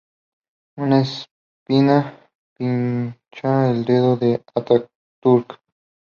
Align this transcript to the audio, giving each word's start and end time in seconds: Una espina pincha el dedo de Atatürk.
Una 0.77 0.99
espina 1.01 2.11
pincha 2.55 3.69
el 3.69 3.85
dedo 3.85 4.17
de 4.17 4.43
Atatürk. 4.55 5.61